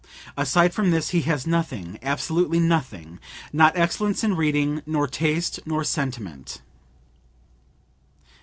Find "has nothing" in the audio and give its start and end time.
1.29-1.99